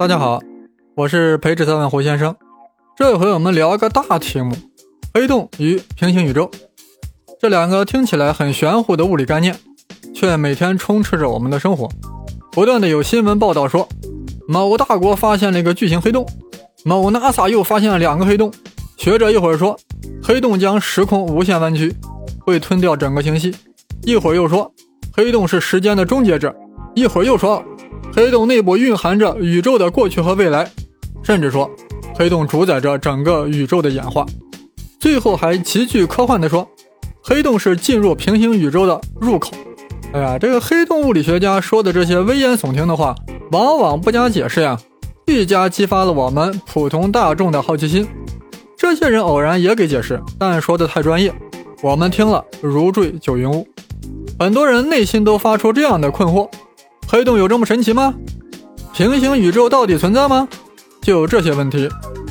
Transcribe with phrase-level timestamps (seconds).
[0.00, 0.40] 大家好，
[0.96, 2.34] 我是培智三问胡先生。
[2.96, 4.56] 这回我们聊一个大题目：
[5.12, 6.50] 黑洞与平行宇宙。
[7.38, 9.54] 这两个听起来很玄乎的物理概念，
[10.14, 11.86] 却每天充斥着我们的生活。
[12.50, 13.86] 不断的有新闻报道说，
[14.48, 16.26] 某大国发现了一个巨型黑洞，
[16.82, 18.50] 某 NASA 又发现了两个黑洞。
[18.96, 19.78] 学者一会儿说，
[20.22, 21.94] 黑洞将时空无限弯曲，
[22.38, 23.52] 会吞掉整个星系；
[24.04, 24.72] 一会儿又说，
[25.14, 26.48] 黑洞是时间的终结者；
[26.94, 27.62] 一会儿又说。
[28.20, 30.70] 黑洞内部蕴含着宇宙的过去和未来，
[31.22, 31.70] 甚至说，
[32.14, 34.26] 黑洞主宰着整个宇宙的演化。
[34.98, 36.68] 最后还极具科幻的说，
[37.22, 39.52] 黑洞是进入平行宇宙的入口。
[40.12, 43.14] 哎呀，这个黑洞物理学家说的这些危言耸听的话，
[43.52, 44.78] 往往不加解释呀，
[45.26, 48.06] 愈加激发了我们普通大众的好奇心。
[48.76, 51.32] 这些人偶然也给解释，但说的太专业，
[51.82, 53.66] 我们听了如坠九云雾。
[54.38, 56.46] 很多人内心都发出这样的困惑。
[57.10, 58.14] 黑洞有这么神奇吗？
[58.94, 60.46] 平行宇宙到底存在吗？
[61.02, 61.88] 就这些问题，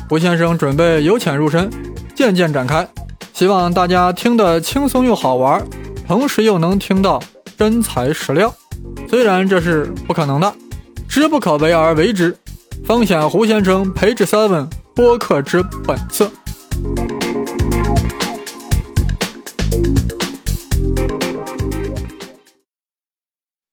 [0.07, 1.69] 胡先生准备由浅入深，
[2.15, 2.87] 渐渐展开，
[3.33, 5.61] 希望大家听得轻松又好玩，
[6.07, 7.21] 同时又能听到
[7.57, 8.55] 真材实料。
[9.09, 10.53] 虽然这是不可能的，
[11.09, 12.33] 知不可为而为之，
[12.85, 16.31] 方显胡先生培智 seven 播客之本色。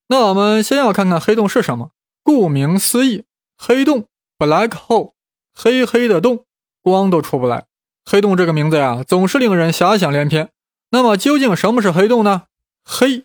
[0.08, 1.90] 那我们先要看看黑洞是什么。
[2.22, 3.24] 顾名思义，
[3.56, 4.06] 黑洞
[4.38, 5.12] （black hole），
[5.54, 6.44] 黑黑的洞，
[6.82, 7.66] 光都出不来。
[8.04, 10.50] 黑洞这个名字呀，总是令人遐想连篇。
[10.90, 12.44] 那么究竟什么是黑洞呢？
[12.84, 13.24] 黑，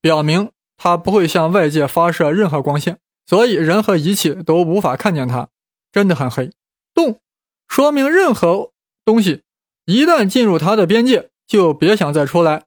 [0.00, 5.48] 表明它不会向外界发射任何光线，所以人和仪器都无法看见它，
[5.90, 6.52] 真的很黑。
[6.94, 7.20] 洞，
[7.68, 8.70] 说明任何
[9.04, 9.42] 东西
[9.86, 12.64] 一旦进入它的边界，就别想再出来，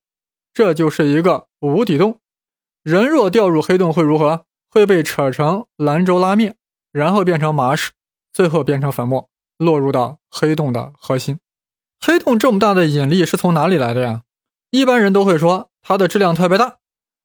[0.54, 2.20] 这就是一个无底洞。
[2.86, 4.46] 人若掉入黑洞会如何？
[4.70, 6.56] 会被扯成兰州拉面，
[6.92, 7.94] 然后变成麻屎，
[8.32, 11.40] 最后变成粉末，落入到黑洞的核心。
[12.00, 14.22] 黑洞这么大的引力是从哪里来的呀？
[14.70, 16.76] 一般人都会说它的质量特别大。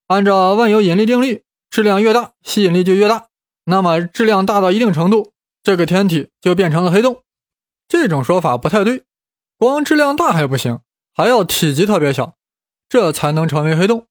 [0.07, 3.27] 按照万有引力定律，质量越大，吸引力就越大。
[3.65, 7.23] 那么质量大到一定程度，这个天体就变成了黑洞。
[7.87, 9.03] 这种说法不太对，
[9.59, 10.81] 光质量大还不行，
[11.13, 12.37] 还要体积特别小，
[12.89, 14.07] 这才能成为黑洞。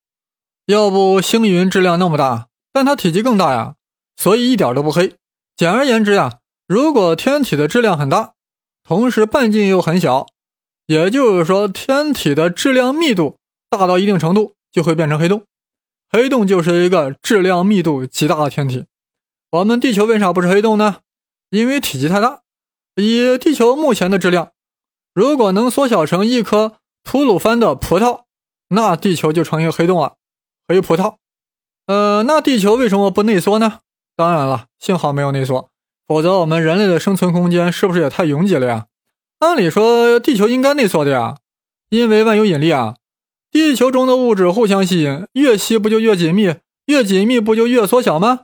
[0.70, 3.74] 要不星云质量那么大，但它体积更大呀，
[4.16, 5.16] 所以一点都不黑。
[5.58, 8.34] 简而言之呀，如果天体的质量很大，
[8.84, 10.28] 同时半径又很小，
[10.86, 13.38] 也就是说天体的质量密度
[13.68, 15.44] 大到一定程度，就会变成黑洞。
[16.12, 18.86] 黑洞就是一个质量密度极大的天体。
[19.50, 20.98] 我们地球为啥不是黑洞呢？
[21.50, 22.42] 因为体积太大。
[22.94, 24.52] 以地球目前的质量，
[25.16, 28.26] 如果能缩小成一颗吐鲁番的葡萄，
[28.68, 30.18] 那地球就成一个黑洞了。
[30.70, 31.16] 还有葡萄，
[31.88, 33.80] 呃，那地球为什么不内缩呢？
[34.16, 35.72] 当然了，幸好没有内缩，
[36.08, 38.86] 否则我们人类的生存空间是不是也太拥挤了呀？
[39.40, 41.38] 按理说地球应该内缩的呀，
[41.90, 42.98] 因为万有引力啊，
[43.50, 46.54] 地球中的物质互相吸引，越吸不就越紧密，
[46.86, 48.42] 越紧密不就越缩小吗？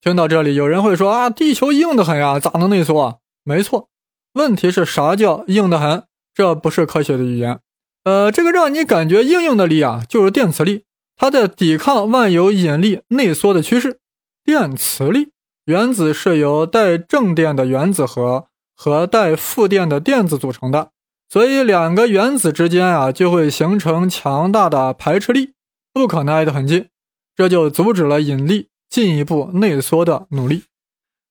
[0.00, 3.16] 听到这里，有人会说啊，地球硬得很呀，咋能内缩啊？
[3.42, 3.88] 没错，
[4.34, 6.04] 问题是啥叫硬得很？
[6.32, 7.58] 这不是科学的语言。
[8.04, 10.84] 呃，这个让你感觉硬硬的力啊，就是电磁力。
[11.20, 14.00] 它在抵抗万有引力内缩的趋势，
[14.42, 15.32] 电磁力。
[15.66, 20.92] 原子是由带正电的原子核和带负电的电子组成的，
[21.28, 25.52] 所以两个原子之间啊就会形成强大的排斥力，
[25.92, 26.88] 不可能挨得很近，
[27.36, 30.64] 这就阻止了引力进一步内缩的努力。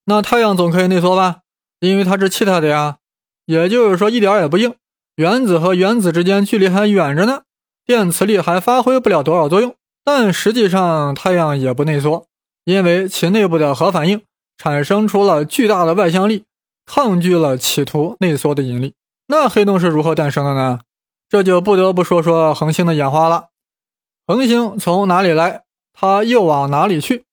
[0.05, 1.39] 那太阳总可以内缩吧？
[1.79, 2.97] 因为它是气态的呀，
[3.47, 4.75] 也就是说一点也不硬，
[5.15, 7.41] 原子和原子之间距离还远着呢，
[7.83, 9.75] 电磁力还发挥不了多少作用。
[10.11, 12.25] 但实际上，太阳也不内缩，
[12.65, 14.23] 因为其内部的核反应
[14.57, 16.45] 产生出了巨大的外向力，
[16.83, 18.95] 抗拒了企图内缩的引力。
[19.27, 20.79] 那黑洞是如何诞生的呢？
[21.29, 23.49] 这就不得不说说恒星的演化了。
[24.25, 25.61] 恒星从哪里来，
[25.93, 27.25] 它又往哪里去？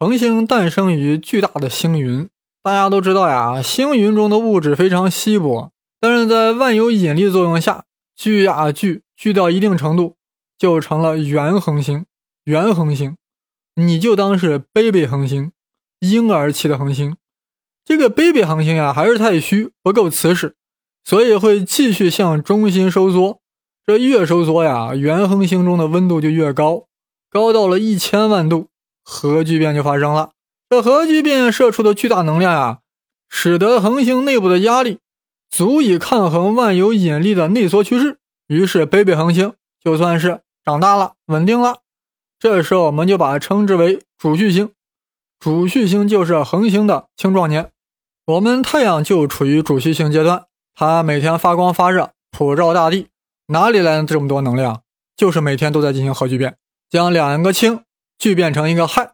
[0.00, 2.28] 恒星诞生于巨大的星云。
[2.64, 5.70] 大家都知道呀，星云中的物质非常稀薄，
[6.00, 7.84] 但是在万有引力作用下
[8.16, 10.16] 聚呀聚，聚到一定程度。
[10.58, 12.06] 就成了原恒星，
[12.46, 13.16] 原恒星，
[13.74, 15.50] 你就当是 baby 恒星，
[15.98, 17.16] 婴儿期的恒星。
[17.84, 20.54] 这个 baby 恒星呀，还是太虚，不够磁实，
[21.04, 23.40] 所以会继续向中心收缩。
[23.84, 26.86] 这越收缩呀，原恒星中的温度就越高，
[27.28, 28.68] 高到了一千万度，
[29.02, 30.30] 核聚变就发生了。
[30.70, 32.78] 这核聚变射出的巨大能量呀，
[33.28, 35.00] 使得恒星内部的压力
[35.50, 39.52] 足以抗衡万有引力的内缩趋势，于是 baby 恒星
[39.82, 40.42] 就算是。
[40.64, 41.78] 长大了，稳定了，
[42.38, 44.70] 这时候我们就把它称之为主序星。
[45.38, 47.70] 主序星就是恒星的青壮年。
[48.26, 50.44] 我们太阳就处于主序星阶段，
[50.74, 53.08] 它每天发光发热，普照大地，
[53.48, 54.82] 哪里来的这么多能量？
[55.16, 56.56] 就是每天都在进行核聚变，
[56.90, 57.82] 将两个氢
[58.18, 59.10] 聚变成一个氦，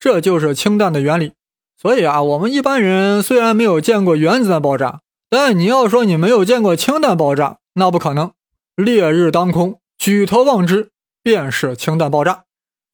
[0.00, 1.32] 这就是氢弹的原理。
[1.80, 5.00] 所以啊，我们一般人虽然没有见过原子弹爆炸，
[5.30, 8.32] 但你要说你没有见过氢弹爆炸，那不可能。
[8.74, 10.90] 烈日当空，举头望之，
[11.22, 12.44] 便是氢弹爆炸。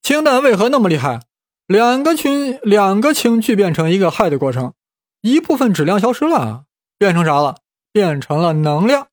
[0.05, 1.23] 氢弹为何那么厉害？
[1.67, 4.75] 两个氢两个氢聚变成一个氦的过程。
[5.23, 6.67] 一部分质量消失了，
[6.99, 7.57] 变成啥了？
[7.91, 9.09] 变成了能量。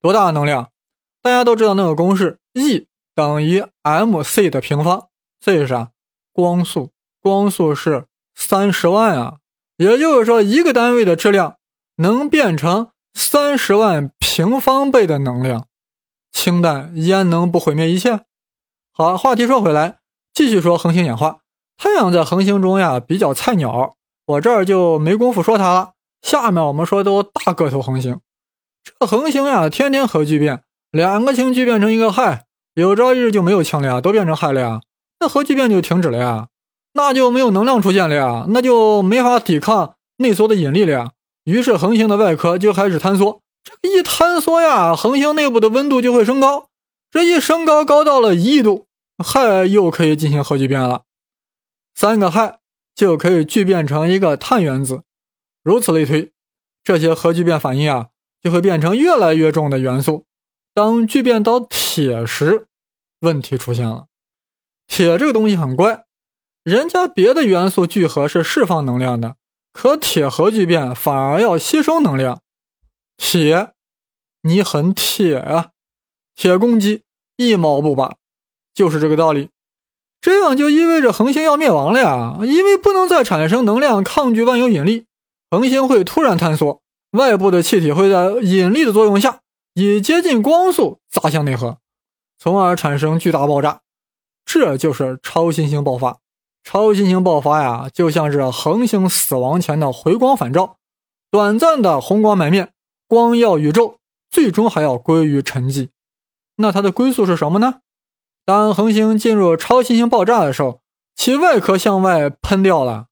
[0.00, 0.70] 多大的能量？
[1.20, 5.08] 大家都知道那个公式，E 等于 mc 的平方。
[5.40, 5.90] C 是啥？
[6.32, 6.92] 光速。
[7.20, 8.06] 光速是
[8.36, 9.38] 三十万啊！
[9.78, 11.56] 也就是说，一个单位的质量
[11.96, 15.66] 能变成三十万平方倍的能量。
[16.30, 18.20] 氢弹焉能不毁灭一切？
[18.92, 19.98] 好，话题说回来，
[20.36, 21.38] 继续说恒星演化。
[21.78, 23.94] 太阳在恒星中呀，比较菜鸟。
[24.26, 25.92] 我这儿就没工夫说它了。
[26.20, 28.20] 下面我们说都大个头恒星，
[28.84, 32.40] 这恒星呀，天天核聚变，两个氢聚变成一个氦，
[32.74, 34.80] 有朝一日就没有氢了呀，都变成氦了呀，
[35.20, 36.48] 那核聚变就停止了呀，
[36.92, 41.12] 那就没有能量出现了呀，那就没法抵抗内缩的引力了呀。
[41.44, 46.66] 于是恒星的外壳就开始坍缩，这一坍缩呀，恒星内部的温度就会升高，
[47.10, 48.85] 这一升高高到了一亿度，
[49.18, 51.04] 氦又可以进行核聚变了，
[51.94, 52.58] 三个氦。
[52.96, 55.02] 就可以聚变成一个碳原子，
[55.62, 56.32] 如此类推，
[56.82, 58.08] 这些核聚变反应啊，
[58.40, 60.24] 就会变成越来越重的元素。
[60.72, 62.68] 当聚变到铁时，
[63.20, 64.06] 问题出现了。
[64.86, 66.06] 铁这个东西很怪，
[66.62, 69.36] 人家别的元素聚合是释放能量的，
[69.74, 72.40] 可铁核聚变反而要吸收能量。
[73.18, 73.74] 铁，
[74.40, 75.72] 你很铁啊，
[76.34, 77.02] 铁公鸡
[77.36, 78.16] 一毛不拔，
[78.76, 79.48] 就是这个道理。
[80.20, 82.36] 这样就意味着恒星要灭亡了呀！
[82.42, 85.06] 因为不能再产生能量抗拒万有引力，
[85.50, 86.82] 恒星会突然坍缩，
[87.12, 89.40] 外部的气体会在引力的作用下，
[89.74, 91.78] 以接近光速砸向内核，
[92.38, 93.80] 从而产生巨大爆炸。
[94.44, 96.18] 这就是超新星爆发。
[96.64, 100.78] 超新星爆发呀，就像是恒星死亡前的回光返照，
[101.30, 102.72] 短暂的红光满面，
[103.06, 105.90] 光耀宇宙，最终还要归于沉寂。
[106.56, 107.80] 那它的归宿是什么呢？
[108.46, 110.80] 当恒星进入超新星爆炸的时候，
[111.16, 113.06] 其外壳向外喷掉了，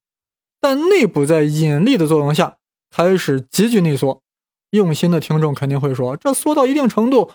[0.61, 2.55] 但内部在引力的作用下
[2.89, 4.21] 开始急剧内缩。
[4.69, 7.31] 用心的听众肯定会说，这缩到一定程度，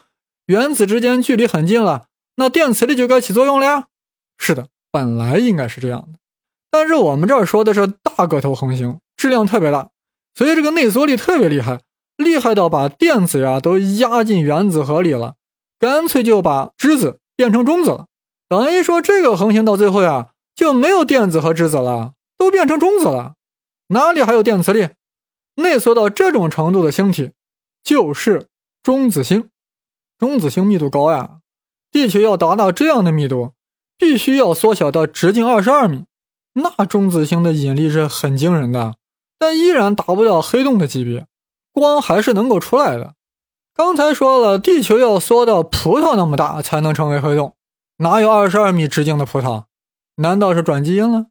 [0.47, 2.07] 原子之间距离很近了，
[2.37, 3.89] 那电磁力就该起作用了呀。
[4.39, 6.19] 是的，本来应该是这样的，
[6.71, 9.91] 但是我们这儿说的是大个头恒星，质量特别大，
[10.35, 11.81] 所以这个内缩力特别厉害，
[12.17, 15.35] 厉害到把电子呀都压进原子核里了，
[15.79, 17.19] 干脆就把质子。
[17.41, 18.07] 变成中子了，
[18.51, 23.33] 等于说这个恒星到最后呀就没有电子和质子了，都变成中子了，
[23.87, 24.91] 哪里还有电磁力？
[25.55, 27.31] 内缩到这种程度的星体
[27.83, 28.49] 就是
[28.83, 29.49] 中子星。
[30.19, 31.39] 中子星密度高呀，
[31.91, 33.55] 地球要达到这样的密度，
[33.97, 36.05] 必须要缩小到直径二十二米。
[36.53, 38.97] 那中子星的引力是很惊人的，
[39.39, 41.27] 但依然达不到黑洞的级别，
[41.73, 43.15] 光还是能够出来的。
[43.81, 47.57] 刚才说了，地球要缩到葡萄那么大才能成为黑洞，
[47.97, 49.65] 哪有二十二米直径的葡萄？
[50.17, 51.29] 难道是转基因了？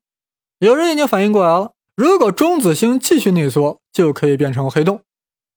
[0.57, 5.01] 有人已经反应过来了，如果中子星继续内缩，就可以变成黑洞。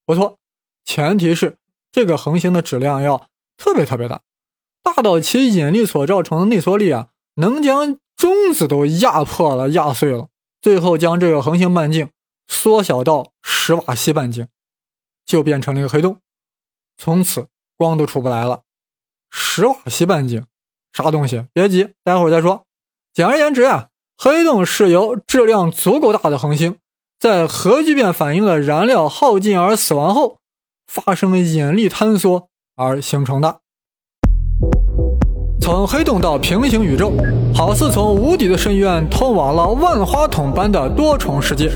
[0.04, 0.36] 不错，
[0.84, 1.56] 前提是
[1.90, 4.20] 这个恒星的质量要特别特别大，
[4.82, 10.28] 大到其引力所造成的内缩力啊，能将中子都压破了、压碎了，
[10.60, 12.10] 最后将这个恒星半径
[12.48, 14.46] 缩小到十瓦西半径，
[15.24, 16.18] 就变成了一个黑洞。
[16.96, 18.62] 从此光都出不来了，
[19.30, 20.44] 十瓦西半径，
[20.92, 21.46] 啥东西？
[21.52, 22.64] 别急，待会儿再说。
[23.12, 26.78] 简而言之啊，黑洞是由质量足够大的恒星，
[27.18, 30.38] 在核聚变反应的燃料耗尽而死亡后，
[30.86, 33.61] 发生引力坍缩而形成的。
[35.62, 37.12] 从黑洞到平行宇宙，
[37.54, 41.70] 好似从无底的深渊通往了万花筒般的多重世界。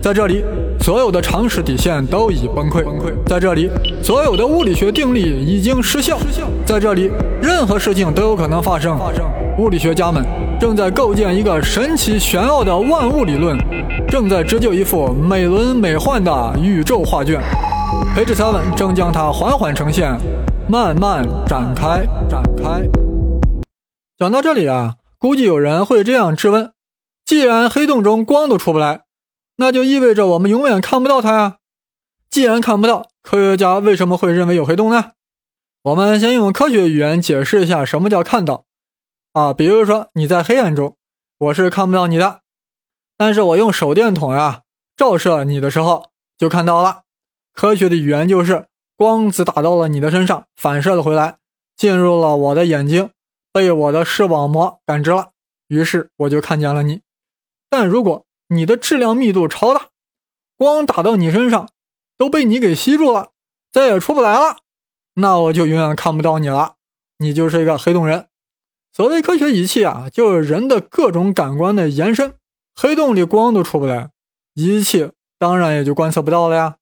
[0.00, 0.44] 在这里。
[0.80, 2.84] 所有的常识底线都已崩溃，
[3.24, 3.70] 在这里，
[4.02, 6.18] 所有的物理学定律已经失效，
[6.66, 7.10] 在这里，
[7.40, 8.98] 任何事情都有可能发生。
[9.56, 10.22] 物理学家们
[10.60, 13.56] 正在构建一个神奇玄奥的万物理论，
[14.06, 17.40] 正在织就一幅美轮美奂的宇宙画卷。
[18.14, 20.14] 培智三文正将它缓缓呈现，
[20.68, 23.03] 慢慢展开，展开。
[24.16, 26.72] 讲到这里啊，估计有人会这样质问：
[27.24, 29.02] 既然黑洞中光都出不来，
[29.56, 31.56] 那就意味着我们永远看不到它呀。
[32.30, 35.12] 既然看不到，科学家为什么会认为有黑洞呢？
[35.82, 38.66] 我们先用科学语言解释一下什么叫看到
[39.32, 39.52] 啊。
[39.52, 40.96] 比如说你在黑暗中，
[41.38, 42.42] 我是看不到你的。
[43.16, 44.62] 但是我用手电筒呀
[44.96, 47.02] 照射你的时候，就看到了。
[47.52, 48.66] 科学的语言就是，
[48.96, 51.38] 光子打到了你的身上，反射了回来，
[51.76, 53.10] 进入了我的眼睛，
[53.54, 55.30] 被我的视网膜感知了，
[55.68, 57.02] 于是我就看见了你。
[57.70, 59.90] 但如果你的质量密度超大，
[60.56, 61.68] 光打到你身上
[62.18, 63.30] 都被你给吸住了，
[63.70, 64.56] 再也出不来了，
[65.14, 66.74] 那我就永远看不到你了，
[67.18, 68.26] 你就是一个黑洞人。
[68.92, 72.34] 所谓科学仪器啊，就是人的各种感官的延伸。
[72.74, 74.10] 黑洞里光都出不来，
[74.54, 76.78] 仪器当然也就观测不到了呀。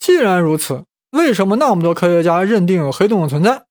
[0.00, 3.67] 既然如此，为什么那么多科学家认定有黑洞的存在？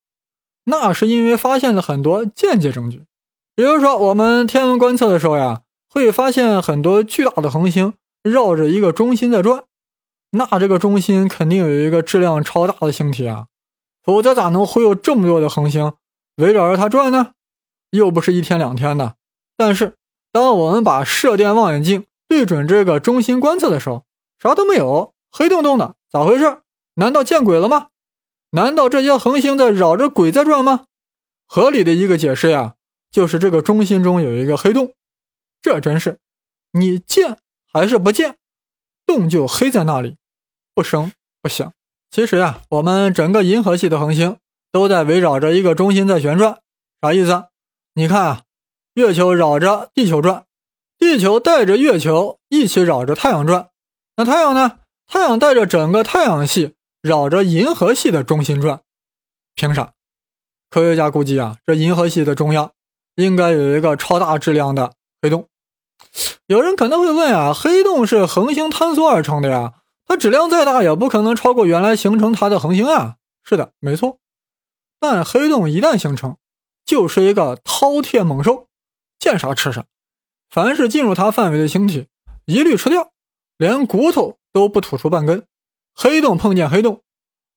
[0.70, 3.04] 那是因为发现了很多间接证据。
[3.56, 9.64] 比如说，我们天文观测的时候呀，会发现很多巨大的恒星绕着一个中心在转，
[10.32, 13.48] 那这个中心肯定有一个质量超大的星体啊，
[14.04, 15.94] 否则咋能会有这么多的恒星
[16.36, 17.32] 围绕着它转呢？
[17.92, 19.16] 又不是一天两天的。
[19.56, 19.96] 但是。
[20.34, 24.04] 当我们把射电望远镜对准这个中心观测的时候，
[24.38, 26.60] 啥都没有，黑洞洞的，咋回事？
[26.96, 27.88] 难道见鬼了吗？
[28.58, 30.86] 难道这些恒星在绕着鬼在转吗？
[31.46, 32.74] 合理的一个解释呀，
[33.12, 34.96] 就是这个中心中有一个黑洞。
[35.62, 36.18] 这真是，
[36.72, 37.38] 你见
[37.72, 38.38] 还是不见，
[39.06, 40.18] 洞就黑在那里，
[40.74, 41.72] 不声不响。
[42.10, 44.38] 其实呀，我们整个银河系的恒星
[44.72, 46.58] 都在围绕着一个中心在旋转，
[47.00, 47.46] 啥意思？
[47.94, 48.42] 你看啊。
[48.96, 50.46] 月球绕着地球转，
[50.98, 53.70] 地球带着月球一起绕着太阳转。
[54.16, 54.80] 那太阳呢？
[55.06, 56.74] 太阳带着整个太阳系
[57.08, 58.82] 绕着银河系的中心转。
[59.56, 59.94] 凭啥？
[60.70, 62.74] 科学家估计啊，这银河系的中央
[63.16, 65.48] 应该有一个超大质量的黑洞。
[66.46, 69.74] 有人可能会问啊，黑洞是恒星坍缩而成的呀，
[70.06, 73.16] 它质量再大也不可能超过原来形成它的恒星啊。
[73.44, 74.20] 是的，没错。
[75.00, 76.38] 但黑洞一旦形成，
[76.86, 78.68] 就是一个饕餮猛兽。
[79.18, 79.86] 见啥吃啥，
[80.50, 82.08] 凡是进入它范围的星体，
[82.46, 83.12] 一律吃掉，
[83.58, 85.48] 连骨头都不吐出半根。
[86.00, 87.02] 黑洞碰见黑洞，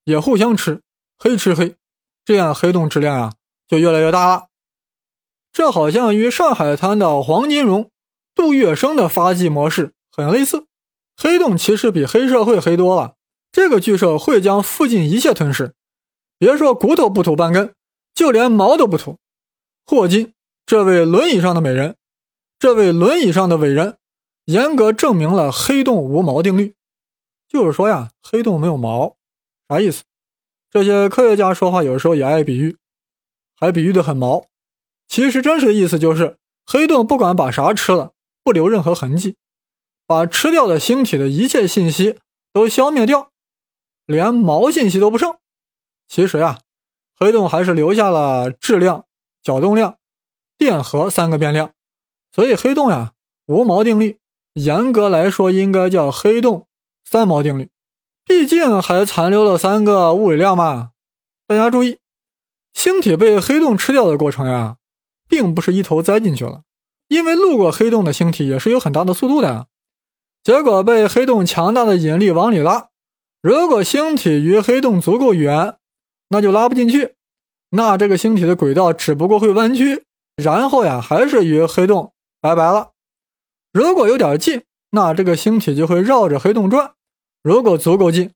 [0.05, 0.81] 也互相吃，
[1.19, 1.77] 黑吃黑，
[2.25, 3.35] 这样黑洞质量啊
[3.69, 4.47] 就越来越大了。
[5.53, 7.91] 这好像与上海滩的黄金荣、
[8.35, 10.67] 杜月笙的发迹模式很类似。
[11.17, 13.17] 黑洞其实比黑社会黑多了，
[13.53, 15.75] 这个巨兽会将附近一切吞噬，
[16.39, 17.75] 别说骨头不吐半根，
[18.15, 19.19] 就连毛都不吐。
[19.85, 20.33] 霍金。
[20.67, 21.97] 这位轮椅上的美人，
[22.57, 23.99] 这位轮椅上的伟人，
[24.45, 26.77] 严格证明了黑洞无毛定律。
[27.51, 29.17] 就是说呀，黑洞没有毛，
[29.69, 30.05] 啥意思？
[30.71, 32.77] 这些科学家说话有时候也爱比喻，
[33.57, 34.47] 还比喻的很毛。
[35.09, 38.13] 其实真实的意思就是，黑洞不管把啥吃了，
[38.45, 39.35] 不留任何痕迹，
[40.07, 42.21] 把吃掉的星体的一切信息
[42.53, 43.33] 都消灭掉，
[44.07, 45.37] 连毛信息都不剩。
[46.07, 46.61] 其实呀，
[47.17, 49.07] 黑洞还是留下了质量、
[49.43, 49.99] 角动量。
[50.57, 51.73] 电荷三个变量，
[52.33, 53.15] 所以黑洞呀
[53.47, 54.21] 无毛定律，
[54.53, 56.69] 严格来说应该叫黑洞
[57.11, 57.69] 三毛定律。
[58.25, 60.91] 毕竟还残留了三个物理量嘛。
[61.49, 61.99] 大家注意，
[62.73, 64.77] 星体被黑洞吃掉的过程呀，
[65.29, 66.63] 并不是一头栽进去了，
[67.09, 69.67] 因为路过黑洞的星体也是有很大的速度的，
[70.45, 72.91] 结果被黑洞强大的引力往里拉。
[73.43, 75.77] 如果星体与黑洞足够远，
[76.29, 77.17] 那就拉不进去，
[77.71, 80.05] 那这个星体的轨道只不过会弯曲。
[80.37, 82.93] 然后呀，还是与黑洞拜拜了。
[83.73, 86.95] 如果有点近，那这个星体就会绕着黑洞转；
[87.43, 88.33] 如果足够近，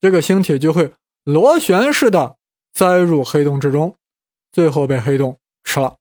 [0.00, 2.36] 这个星体就会螺旋式的
[2.72, 3.96] 栽入黑洞之中，
[4.50, 5.96] 最后被黑洞吃了。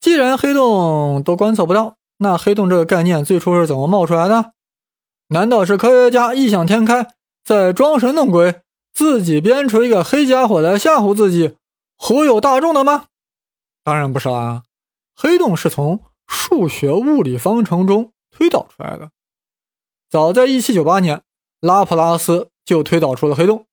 [0.00, 4.52] 既然黑洞都观测不到，那黑洞这个概念最初是怎么冒出来的？
[5.28, 7.08] 难道是科学家异想天开，
[7.44, 8.62] 在装神弄鬼，
[8.92, 11.56] 自己编出一个黑家伙来吓唬自己，
[11.96, 13.06] 忽悠大众的吗？
[13.82, 14.62] 当然不是啦。
[15.14, 19.10] 黑洞是从数学物理方程中推导出来的。
[20.08, 21.22] 早在1798年，
[21.60, 23.66] 拉普拉斯就推导出了黑洞。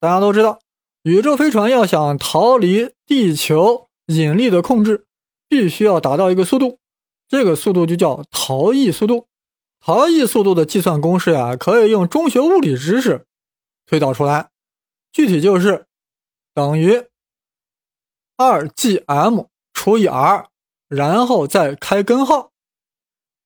[0.00, 0.60] 大家都知道，
[1.02, 5.06] 宇宙飞船要想逃离地球引力的控制，
[5.48, 6.78] 必须要达到一个速度，
[7.28, 9.26] 这个速度就叫逃逸速度。
[9.80, 13.26] 逃逸速度的计算公式呀，可以用中学物理知识
[13.86, 14.50] 推导出来，
[15.12, 15.86] 具体就是
[16.54, 17.04] 等于
[18.36, 20.48] 二 Gm 除以 r。
[20.88, 22.50] 然后再开根号，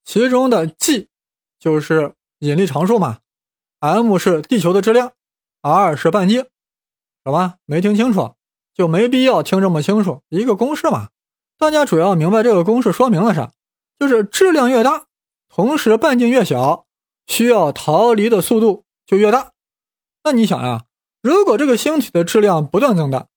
[0.04, 1.06] 其中的 G
[1.60, 3.20] 就是引力常数嘛
[3.80, 5.12] ，M 是地球的质量
[5.62, 6.46] ，R 是半径，
[7.24, 7.54] 什么？
[7.64, 8.34] 没听清楚
[8.74, 11.08] 就没必要听这么清楚，一个公式嘛。
[11.58, 13.52] 大家主要明白这个公式说明了啥？
[13.98, 15.06] 就是质量越大，
[15.48, 16.86] 同时半径越小，
[17.26, 19.52] 需要逃离的速度就越大。
[20.24, 20.84] 那你想呀，
[21.22, 23.28] 如果这个星体的质量不断增大，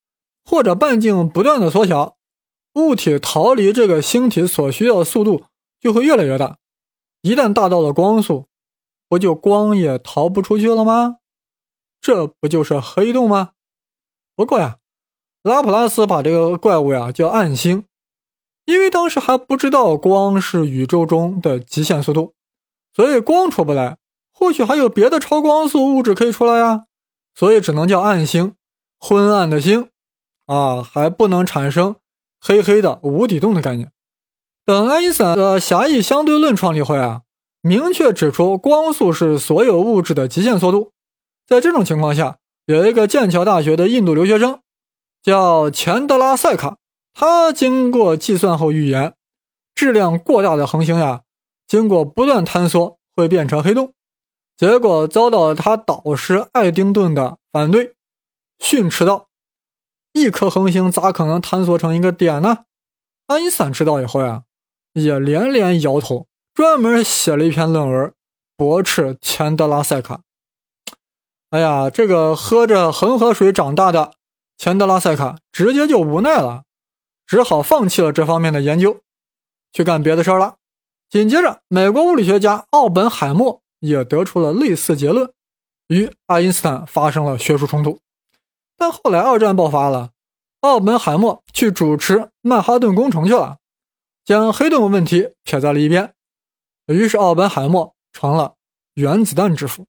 [0.43, 2.17] 或者半径不断的缩小。
[2.75, 5.43] 物体逃离这个星体所需要的速度
[5.79, 6.57] 就会越来越大，
[7.21, 8.45] 一旦大到了光速，
[9.09, 11.17] 不就光也逃不出去了吗？
[11.99, 13.51] 这不就是黑洞吗？
[14.35, 14.77] 不过呀，
[15.43, 17.83] 拉普拉斯把这个怪物呀叫暗星，
[18.63, 22.35] 因为当时还不知道光是宇宙中的极限速度，
[22.93, 23.97] 所以光出不来。
[24.31, 26.85] 或许还有别的超光速物质可以出来呀，
[27.35, 28.55] 所以只能叫暗星，
[28.97, 29.89] 昏暗的星
[30.45, 31.97] 啊，还不能产生
[32.39, 33.91] 黑黑的无底洞的概念。
[34.65, 37.23] 等爱因斯坦的狭义相对论创立后啊，
[37.61, 40.91] 明确指出光速是所有物质的极限速度。
[41.45, 44.61] 在这种情况下，有一个剑桥大学的印度留学生
[45.21, 46.77] 叫钱德拉塞卡，
[47.13, 49.15] 他经过计算后预言，
[49.75, 51.23] 质量过大的恒星呀，
[51.67, 53.93] 经过不断坍缩会变成黑洞。
[54.55, 57.95] 结果遭到他导师爱丁顿的反对，
[58.59, 59.27] 训斥道
[60.13, 62.59] ：“一颗恒星咋可能坍缩成一个点呢？”
[63.27, 64.43] 爱因斯坦知道以后呀，
[64.93, 66.27] 也连连摇头，
[66.59, 68.13] 专门写了一篇论文
[68.57, 70.23] 驳斥钱德拉塞卡。
[71.51, 74.15] 哎呀，这个喝着恒河水长大的
[74.57, 76.63] 钱德拉塞卡直接就无奈了，
[77.25, 78.99] 只好放弃了这方面的研究，
[79.71, 80.57] 去干别的事儿了。
[81.09, 83.61] 紧接着，美国物理学家奥本海默。
[83.79, 85.31] 也得出了类似结论，
[85.87, 88.01] 与爱因斯坦发生了学术冲突。
[88.75, 90.09] 但后来二战爆发了，
[90.59, 93.59] 奥本海默去主持曼哈顿工程去了，
[94.25, 96.13] 将黑洞问题撇在了一边。
[96.95, 98.55] 于是奥本海默成了
[98.95, 99.87] 原子弹之父。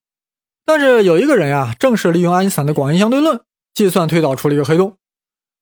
[0.64, 3.42] 但是有一个人呀，正是利用爱因斯坦的广义相对论
[3.74, 4.96] 计算推导出了一个黑洞，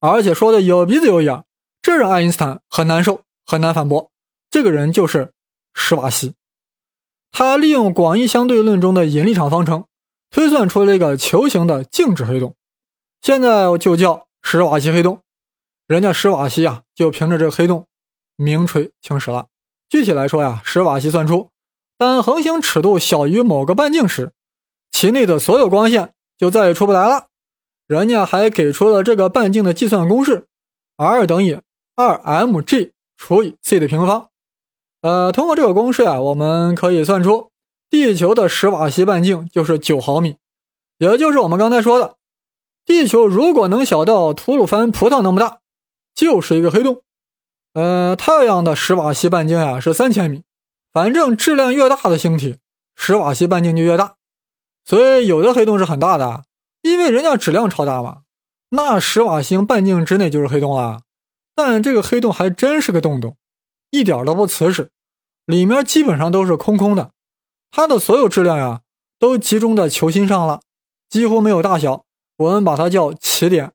[0.01, 1.45] 而且说的有鼻子有眼，
[1.81, 4.11] 这让爱因斯坦很难受，很难反驳。
[4.51, 5.33] 这个人就是
[5.73, 6.35] 史瓦西。
[7.31, 9.85] 他利用广义相对论中的引力场方程，
[10.31, 12.57] 推算出了一个球形的静止黑洞，
[13.23, 15.23] 现在就叫史瓦西黑洞。
[15.87, 17.87] 人家史瓦西啊，就凭着这个黑洞
[18.37, 19.47] 名垂青史了。
[19.89, 21.51] 具体来说呀，史瓦西算出，
[21.97, 24.33] 当恒星尺度小于某个半径时，
[24.91, 27.27] 其内的所有光线就再也出不来了。
[27.87, 30.47] 人家还给出了这个半径的计算公式
[30.97, 31.59] ：r 等于
[31.97, 34.29] 二 mg 除以 c 的平方。
[35.01, 37.51] 呃，通过这个公式啊，我们可以算出
[37.89, 40.37] 地球的史瓦西半径就是九毫米，
[40.99, 42.17] 也就是我们刚才说的，
[42.85, 45.61] 地球如果能小到吐鲁番葡萄那么大，
[46.15, 47.03] 就是一个黑洞。
[47.79, 50.43] 呃，太阳的史瓦西半径呀是三千米，
[50.93, 52.59] 反正质量越大的星体，
[52.97, 54.17] 史瓦西半径就越大。
[54.85, 56.43] 所以有的黑洞是很大的，
[56.83, 58.23] 因为人家质量超大嘛，
[58.71, 61.03] 那史瓦星半径之内就是黑洞了。
[61.55, 63.37] 但这个黑洞还真是个洞洞。
[63.91, 64.91] 一点都不瓷实，
[65.47, 67.13] 里面基本上都是空空的，
[67.71, 68.81] 它的所有质量呀
[69.21, 70.63] 都集中在球心上了，
[71.09, 72.05] 几乎没有大小。
[72.39, 73.73] 我们把它叫奇点，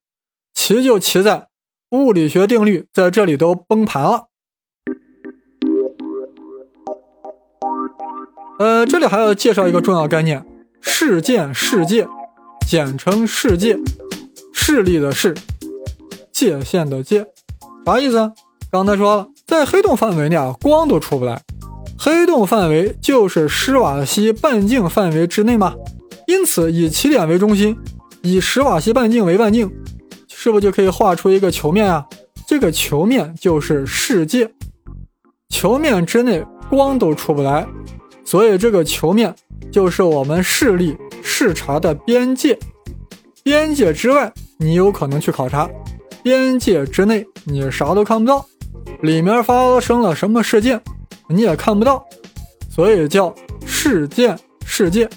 [0.54, 1.48] 奇就奇在
[1.94, 4.30] 物理学定律在这里都崩盘了。
[8.58, 10.44] 呃，这里还要介绍一个重要概念：
[10.82, 12.08] 事件世界，
[12.68, 13.78] 简称世界，
[14.52, 15.36] 势力的势，
[16.32, 17.28] 界限的界，
[17.86, 18.32] 啥意思？
[18.72, 19.28] 刚才说了。
[19.46, 21.40] 在黑洞范围内啊，光都出不来。
[22.00, 25.76] 黑洞范围就是史瓦西半径范围之内嘛。
[26.26, 27.78] 因此，以起点为中心，
[28.24, 29.70] 以史瓦西半径为半径，
[30.44, 32.06] 是不是就可以画出一个球面啊？
[32.46, 34.52] 这个球面就是世界。
[35.48, 37.66] 球面之内光都出不来，
[38.26, 39.34] 所以这个球面
[39.72, 42.60] 就是我们视力视察的边界。
[43.42, 45.66] 边界之外，你有可能去考察；
[46.22, 48.46] 边界之内，你啥都看不到。
[49.02, 50.78] 里面发生了什么事件，
[51.30, 52.06] 你也看不到，
[52.70, 53.34] 所以叫
[53.66, 55.10] 事件世界。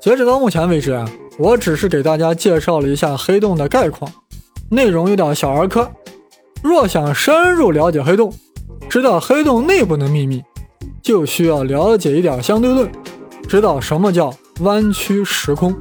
[0.00, 4.08] 截止到目前为止啊，我只是给大家介绍了一下黑洞的概况，
[4.70, 5.90] 内容有点小儿科。
[6.62, 8.32] 若想深入了解黑洞，
[8.88, 10.42] 知道黑洞内部的秘密，
[11.02, 12.90] 就需要了解一点相对论，
[13.48, 15.74] 知道什么叫弯曲时空。